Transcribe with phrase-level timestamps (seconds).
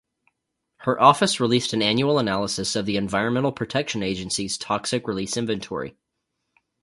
[0.77, 5.95] Her office released an annual analysis of the Environmental Protection Agency's Toxic Release Inventory.